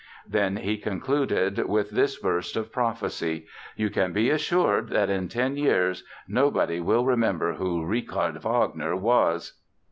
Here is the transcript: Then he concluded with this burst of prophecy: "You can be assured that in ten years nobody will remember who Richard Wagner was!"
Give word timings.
Then 0.27 0.57
he 0.57 0.77
concluded 0.77 1.59
with 1.69 1.91
this 1.91 2.17
burst 2.17 2.55
of 2.57 2.71
prophecy: 2.71 3.45
"You 3.75 3.91
can 3.91 4.13
be 4.13 4.31
assured 4.31 4.89
that 4.89 5.11
in 5.11 5.27
ten 5.27 5.57
years 5.57 6.03
nobody 6.27 6.79
will 6.79 7.05
remember 7.05 7.53
who 7.53 7.85
Richard 7.85 8.41
Wagner 8.41 8.95
was!" 8.95 9.59